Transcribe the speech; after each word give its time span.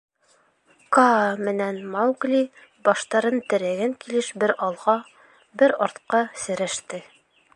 Каа 0.95 1.27
менән 1.49 1.77
Маугли 1.95 2.39
баштарын 2.89 3.37
терәгән 3.53 3.95
килеш 4.05 4.31
бер 4.45 4.55
алға, 4.69 4.97
бер 5.63 5.77
артҡа 5.89 6.25
серәште. 6.47 7.05